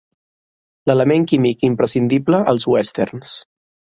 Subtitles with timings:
[0.91, 3.37] L'element químic imprescindible als Westerns.